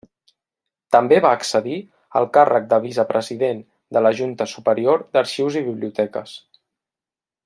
[0.95, 1.75] També va accedir
[2.21, 3.61] al càrrec de vicepresident
[3.97, 6.35] de la Junta Superior d'Arxius i Biblioteques.